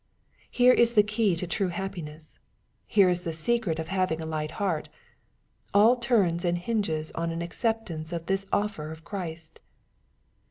—Here 0.49 0.73
is 0.73 0.93
the 0.93 1.03
key 1.03 1.35
to 1.35 1.45
true 1.45 1.67
happiness. 1.67 2.39
Here 2.87 3.07
is 3.07 3.21
the 3.21 3.33
secret 3.35 3.77
of 3.77 3.89
having 3.89 4.19
a 4.19 4.25
light 4.25 4.49
heart. 4.57 4.89
All 5.75 5.95
turns 5.95 6.43
and 6.43 6.57
hinges 6.57 7.11
on 7.11 7.29
an 7.29 7.43
acceptance 7.43 8.11
of 8.11 8.25
this 8.25 8.47
offer 8.51 8.89
of 8.91 9.03
Christ. 9.03 9.59